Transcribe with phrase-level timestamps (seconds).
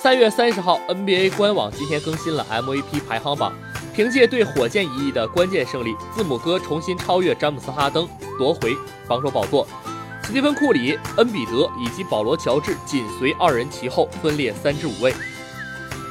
[0.00, 3.52] 三月三十号，NBA 官网今天更新了 MVP 排行榜。
[3.92, 8.08] 凭借对火箭一役的关键胜利，字母哥重新超越詹姆斯·哈登，
[8.38, 8.76] 夺回
[9.08, 9.66] 防守宝座。
[10.22, 15.12] 斯蒂芬·库里、恩比德以及保罗·乔治紧随二人其后，分列三至五位。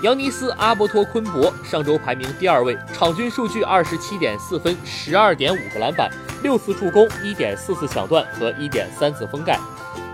[0.03, 6.11] 扬尼斯·阿伯托昆博上周排名第二位，场均数据二十七点四分、十二点五个篮板、
[6.43, 9.57] 六次助攻、一点四次抢断和一点三次封盖。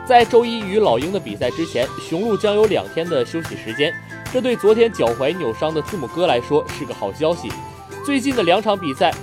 [0.05, 3.93] 在周一与老鹰的比赛之前，雄鹿将有两天的休息时间，
[4.33, 7.49] 这对昨天脚踝扭伤的字母哥来说是个好消息。
[8.05, 9.13] 最近的两场比赛，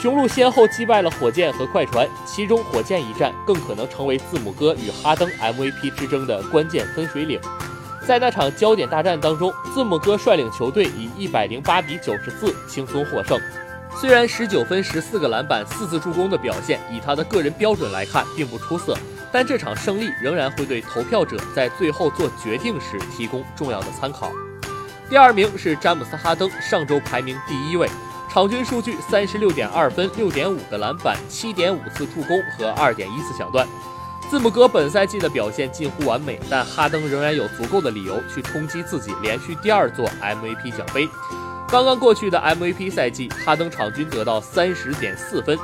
[0.00, 7.38] 雄鹿先后击败了火箭和快船，其中火箭一战更可能成为字母哥与哈登 MVP 之争的关键分水岭。
[8.06, 13.38] 在那场焦点大战当中，字母哥率领球队以一百零八比九十四轻松获胜。
[14.00, 18.96] 虽然十九分、十四个篮板、四次助攻的表现，以他的个人标准来看并不出色，
[19.32, 24.32] 但这场胜利仍然会对投票者在最后做决定时提供重要的参考。
[25.08, 27.88] 第二名是詹姆斯·哈登，上周排名第一位，
[28.32, 33.66] 场均数据三十六点二分、六点五个篮板、七点五次助攻和二点一次抢断。
[34.30, 41.08] 字母哥本赛季的表现近乎完美，但哈登仍然有足够的理由去冲击自己连续第二座 MVP 奖杯。
[41.68, 45.58] 刚刚过去的 MVP 赛季，哈登场均得到三十点四分，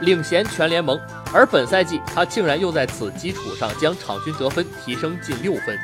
[0.00, 1.00] 领衔全联盟。
[1.32, 5.78] 而本赛季，他竟然又在此基础上将场均得分提升近六分。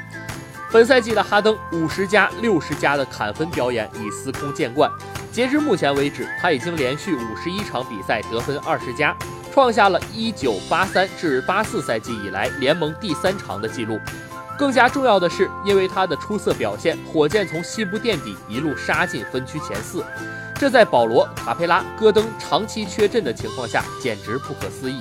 [0.72, 4.90] 本赛季的哈登五十加六十加的砍分表演已司空见惯。
[5.30, 9.16] 截至目前为止，他已经连续五十一场比赛得分二十加。
[9.52, 13.98] 创下了一九八三至八四赛季以来联盟第三长的纪录。
[14.58, 20.04] 更加重要的是，因为他的出色表现，火箭从西部垫底一路杀进分区前四，
[20.56, 25.00] 这在保罗、卡佩拉、戈登长期缺阵的情况下，简直不可思议。